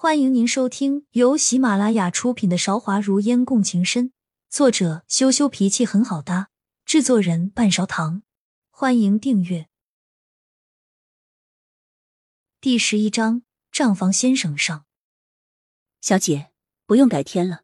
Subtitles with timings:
[0.00, 4.10] 欢迎您收听由喜马拉雅出品的《韶华如烟共情深》，
[4.48, 6.50] 作者羞羞脾气很好搭，
[6.84, 8.22] 制作人半勺糖。
[8.70, 9.66] 欢迎订阅。
[12.60, 13.42] 第十一章，
[13.72, 14.84] 账房先生上。
[16.00, 16.52] 小姐，
[16.86, 17.62] 不用改天了，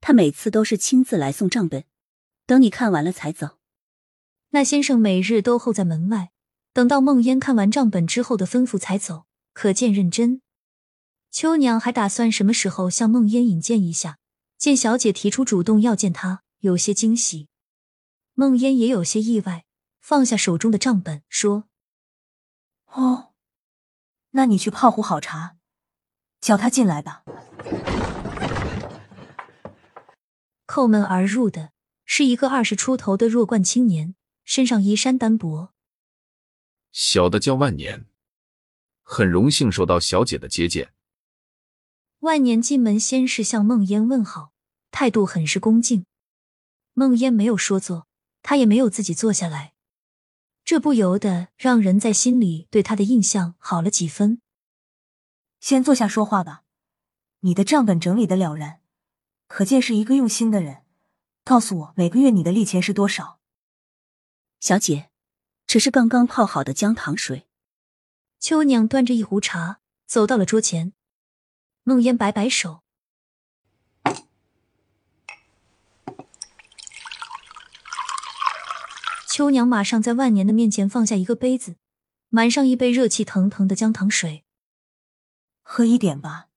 [0.00, 1.84] 他每次都是亲自来送账本，
[2.44, 3.58] 等你看完了才走。
[4.48, 6.32] 那先生每日都候在门外，
[6.72, 10.42] 等到梦烟看完账本之后的吩咐才走，可见认真。
[11.30, 14.18] 秋娘还打算什么时候向梦烟引荐一下，
[14.56, 17.48] 见小姐提出主动要见她，有些惊喜。
[18.34, 19.64] 梦烟也有些意外，
[20.00, 21.68] 放下手中的账本，说
[22.92, 23.34] ：“哦，
[24.30, 25.56] 那你去泡壶好茶，
[26.40, 27.24] 叫他进来吧。”
[30.66, 31.72] 叩门而入的
[32.04, 34.14] 是一个二十出头的弱冠青年，
[34.44, 35.74] 身上衣衫单薄。
[36.92, 38.06] 小的叫万年，
[39.02, 40.94] 很荣幸受到小姐的接见。
[42.20, 44.52] 万年进门，先是向孟烟问好，
[44.90, 46.04] 态度很是恭敬。
[46.92, 48.08] 孟烟没有说坐，
[48.42, 49.74] 他也没有自己坐下来，
[50.64, 54.42] 这不由得让人在心里对他的印象好了几分。
[55.60, 56.64] 先坐下说话吧，
[57.40, 58.80] 你的账本整理的了然，
[59.46, 60.82] 可见是一个用心的人。
[61.44, 63.38] 告诉我，每个月你的利钱是多少？
[64.58, 65.10] 小姐，
[65.68, 67.46] 这是刚刚泡好的姜糖水。
[68.40, 70.92] 秋娘端着一壶茶走到了桌前。
[71.88, 72.82] 孟烟摆摆手，
[79.26, 81.76] 秋娘马上在万年的面前放下一个杯子，
[82.28, 84.44] 满上一杯热气腾腾的姜糖水。
[85.62, 86.48] 喝一点吧，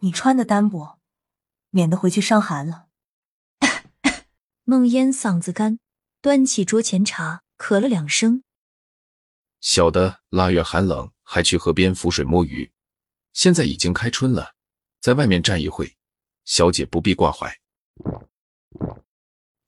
[0.00, 0.98] 你穿的单薄，
[1.70, 2.88] 免得回去伤寒了。
[4.66, 5.78] 孟烟嗓子干，
[6.20, 8.42] 端起桌前茶，咳了两声。
[9.60, 12.72] 小的腊月寒冷，还去河边浮水摸鱼。
[13.32, 14.54] 现在已经开春了，
[15.00, 15.96] 在外面站一会，
[16.44, 17.58] 小姐不必挂怀。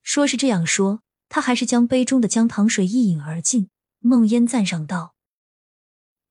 [0.02, 3.70] 说是这样说，他还是将杯中的姜糖水一饮而尽。
[4.00, 5.14] 梦烟赞赏道：“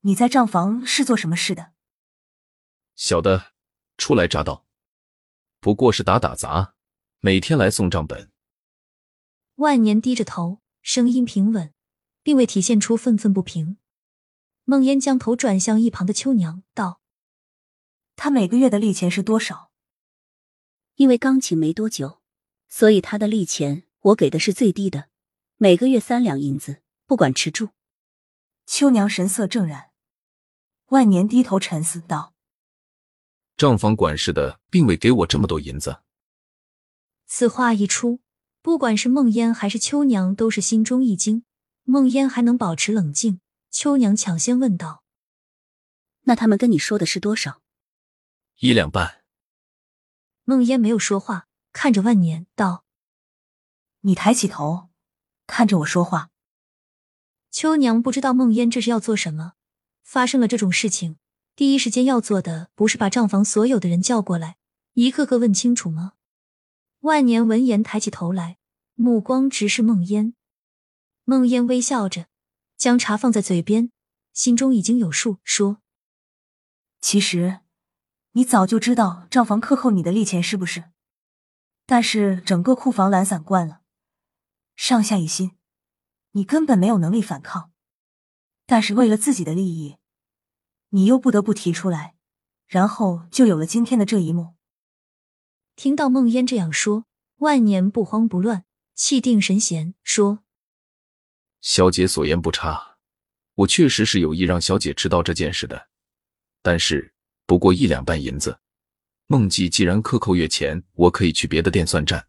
[0.01, 1.71] 你在账房是做什么事的？”
[2.95, 3.53] 小的
[3.97, 4.65] 初来乍到，
[5.61, 6.75] 不过是打打杂，
[7.21, 8.29] 每天来送账本。
[9.55, 11.73] 万年低着头，声音平稳，
[12.21, 13.77] 并未体现出愤愤不平。
[14.65, 17.00] 梦烟将头转向一旁的秋娘，道。
[18.23, 19.71] 他每个月的利钱是多少？
[20.93, 22.21] 因为刚请没多久，
[22.69, 25.09] 所以他的利钱我给的是最低的，
[25.57, 27.69] 每个月三两银子，不管吃住。
[28.67, 29.89] 秋娘神色正然，
[30.89, 32.35] 万年低头沉思道
[33.57, 36.03] ：“账房管事的并未给我这么多银子。”
[37.25, 38.19] 此话一出，
[38.61, 41.43] 不管是孟烟还是秋娘，都是心中一惊。
[41.85, 45.03] 孟烟还能保持冷静，秋娘抢先问道
[46.25, 47.63] ：“那他们跟你说的是多少？”
[48.61, 49.23] 一两半。
[50.43, 52.85] 孟烟没有说话，看着万年道
[54.01, 54.89] ：“你抬起头，
[55.47, 56.29] 看着我说话。”
[57.49, 59.53] 秋娘不知道孟烟这是要做什么。
[60.03, 61.17] 发生了这种事情，
[61.55, 64.57] 第一时间要做的不是把账房所有的人叫过来，
[64.93, 66.13] 一个个问清楚吗？
[66.99, 68.59] 万年闻言抬起头来，
[68.93, 70.35] 目光直视孟烟。
[71.23, 72.27] 孟烟微笑着，
[72.77, 73.91] 将茶放在嘴边，
[74.33, 75.81] 心中已经有数，说
[77.01, 77.61] ：“其实。”
[78.33, 80.85] 你早就知道账房克扣你的利钱是不是？
[81.85, 83.81] 但是整个库房懒散惯了，
[84.77, 85.57] 上下一心，
[86.31, 87.71] 你根本没有能力反抗。
[88.65, 89.97] 但是为了自己的利益，
[90.89, 92.15] 你又不得不提出来，
[92.67, 94.55] 然后就有了今天的这一幕。
[95.75, 97.05] 听到梦烟这样说，
[97.37, 98.63] 万年不慌不乱，
[98.95, 100.43] 气定神闲，说
[101.59, 102.95] ：“小姐所言不差，
[103.55, 105.89] 我确实是有意让小姐知道这件事的，
[106.61, 107.13] 但是。”
[107.51, 108.61] 不过一两半银子，
[109.27, 112.23] 孟记既然克扣月钱，我可以去别的店算账。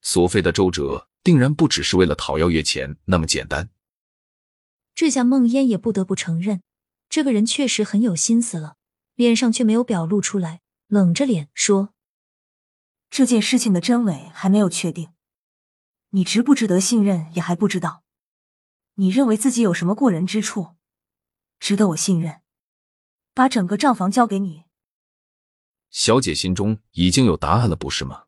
[0.00, 3.68] 所费的周折，定然不只是为了讨要月钱那么简单。
[4.94, 6.62] 这下孟烟也不得不承认，
[7.10, 8.76] 这个人确实很有心思了，
[9.14, 11.92] 脸上却没有表露出来，冷着脸说
[13.10, 15.10] ：“这件事情的真伪还没有确定，
[16.12, 18.04] 你值不值得信任也还不知道。
[18.94, 20.76] 你认为自己有什么过人之处，
[21.60, 22.40] 值得我信任？”
[23.38, 24.64] 把整个账房交给你，
[25.90, 28.24] 小姐心中已经有答案了，不是吗？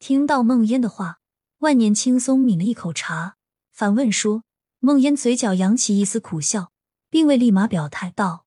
[0.00, 1.20] 听到孟烟的话，
[1.58, 3.36] 万年轻松抿了一口茶，
[3.70, 4.42] 反问说
[4.82, 6.72] ：“孟烟嘴角扬起一丝苦笑，
[7.08, 8.44] 并未立马表态，道：‘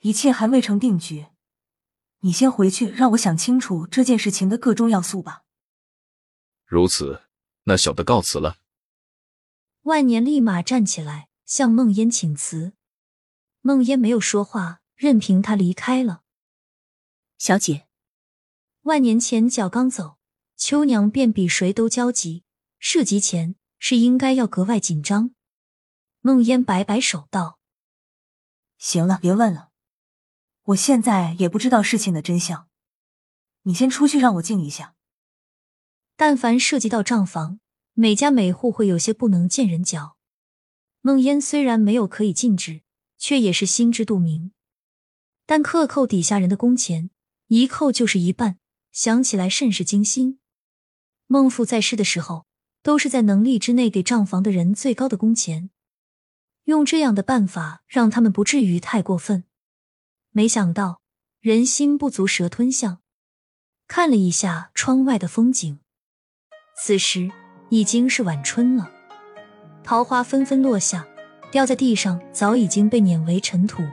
[0.00, 1.26] 一切还未成定局，
[2.20, 5.42] 你先回去，让我想清楚这件事情的各种要素吧。’
[6.64, 7.24] 如此，
[7.64, 8.56] 那小的告辞了。”
[9.84, 12.72] 万年立马站起来，向孟烟请辞。
[13.66, 16.20] 孟烟没有说话，任凭他离开了。
[17.38, 17.88] 小姐，
[18.82, 20.18] 万年前脚刚走，
[20.54, 22.44] 秋娘便比谁都焦急，
[22.78, 25.30] 涉及前是应该要格外紧张。
[26.20, 27.58] 梦烟摆摆手道
[28.76, 29.70] ：“行了，别问了，
[30.64, 32.68] 我现在也不知道事情的真相。
[33.62, 34.94] 你先出去，让我静一下。”
[36.16, 37.60] 但凡涉及到账房，
[37.94, 40.18] 每家每户会有些不能见人脚。
[41.00, 42.82] 梦烟虽然没有可以禁止，
[43.24, 44.52] 却也是心知肚明。
[45.46, 47.08] 但克扣底下人的工钱，
[47.46, 48.58] 一扣就是一半，
[48.92, 50.40] 想起来甚是惊心。
[51.26, 52.44] 孟父在世的时候，
[52.82, 55.70] 都是在能力之内给账房的人最高的工钱。
[56.64, 59.44] 用这样的办法，让他们不至于太过分。
[60.32, 61.00] 没想到
[61.40, 63.00] 人心不足蛇吞象，
[63.88, 65.80] 看了一下窗外的风景，
[66.76, 67.30] 此时
[67.70, 68.92] 已经是晚春了，
[69.82, 71.08] 桃花纷纷落下，
[71.54, 73.84] 掉在地上，早已经被碾为尘土。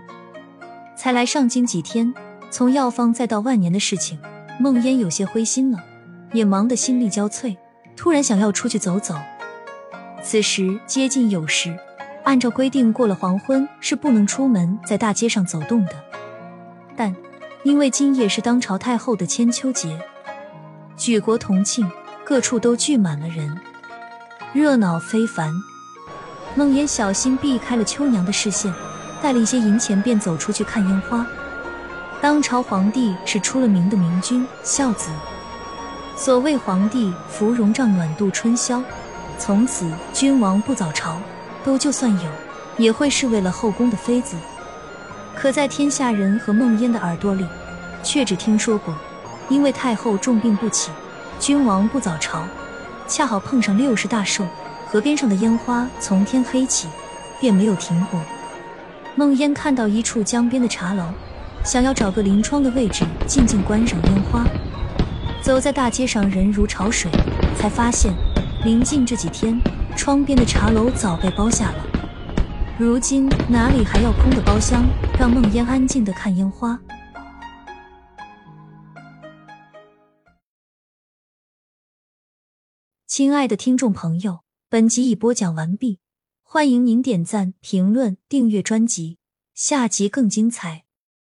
[0.97, 2.11] 才来上京几天，
[2.49, 4.17] 从药方再到万年的事情，
[4.59, 5.77] 梦烟有些灰心了，
[6.33, 7.55] 也忙得心力交瘁，
[7.95, 9.13] 突然想要出去走走。
[10.23, 11.77] 此时接近酉时。
[12.23, 15.93] 按照规定，过了黄昏是不能出门在大街上走动的。
[16.95, 17.15] 但
[17.63, 19.99] 因为今夜是当朝太后的千秋节，
[20.97, 21.87] 举国同庆，
[22.25, 23.55] 各处都聚满了人，
[24.51, 25.53] 热闹非凡。
[26.56, 28.74] 梦妍小心避开了秋娘的视线，
[29.21, 31.25] 带了一些银钱便走出去看烟花。
[32.21, 35.09] 当朝皇帝是出了名的明君孝子，
[36.15, 38.83] 所谓皇帝芙蓉帐暖度春宵，
[39.38, 41.18] 从此君王不早朝。
[41.63, 42.27] 都就算有，
[42.75, 44.36] 也会是为了后宫的妃子。
[45.36, 47.45] 可在天下人和梦烟的耳朵里，
[48.01, 48.95] 却只听说过，
[49.47, 50.89] 因为太后重病不起，
[51.39, 52.44] 君王不早朝，
[53.07, 54.44] 恰好碰上六十大寿，
[54.91, 56.89] 河边上的烟花从天黑起，
[57.39, 58.19] 便没有停过。
[59.15, 61.05] 梦烟看到一处江边的茶楼，
[61.63, 64.45] 想要找个临窗的位置静静观赏烟花。
[65.41, 67.09] 走在大街上，人如潮水，
[67.57, 68.13] 才发现
[68.65, 69.57] 临近这几天。
[69.95, 71.85] 窗边的茶楼早被包下了，
[72.77, 74.83] 如今哪里还要空的包厢
[75.17, 76.77] 让梦烟安静的看烟花？
[83.07, 84.39] 亲爱的听众朋友，
[84.71, 86.00] 本集已播讲完毕，
[86.44, 89.18] 欢迎您点赞、评论、订阅专辑，
[89.53, 90.85] 下集更精彩。